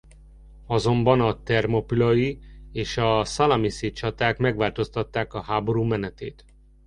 Azonban 0.67 1.21
a 1.21 1.43
thermopülai 1.43 2.39
és 2.71 2.97
a 2.97 3.25
szalamiszi 3.25 3.91
csaták 3.91 4.37
megváltoztatták 4.37 5.33
a 5.33 5.41
háború 5.41 5.83
menetét. 5.83 6.45